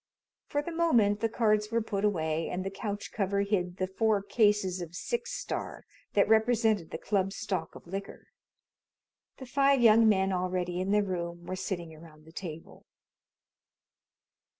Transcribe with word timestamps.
For 0.47 0.63
the 0.63 0.71
moment 0.71 1.19
the 1.19 1.29
cards 1.29 1.69
were 1.71 1.79
put 1.79 2.03
away 2.03 2.49
and 2.49 2.65
the 2.65 2.71
couch 2.71 3.11
cover 3.13 3.41
hid 3.41 3.77
the 3.77 3.85
four 3.85 4.23
cases 4.23 4.81
of 4.81 4.95
Six 4.95 5.31
Star 5.31 5.85
that 6.13 6.27
represented 6.27 6.89
the 6.89 6.97
club's 6.97 7.35
stock 7.35 7.75
of 7.75 7.85
liquor. 7.85 8.25
The 9.37 9.45
five 9.45 9.79
young 9.79 10.09
men 10.09 10.33
already 10.33 10.79
in 10.81 10.89
the 10.89 11.03
room 11.03 11.45
were 11.45 11.55
sitting 11.55 11.93
around 11.95 12.25
the 12.25 12.31
table. 12.31 12.87